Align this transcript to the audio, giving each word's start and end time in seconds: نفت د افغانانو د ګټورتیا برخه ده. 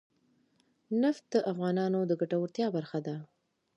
نفت 1.01 1.23
د 1.33 1.35
افغانانو 1.51 1.99
د 2.05 2.11
ګټورتیا 2.21 2.67
برخه 2.75 2.99
ده. 3.07 3.15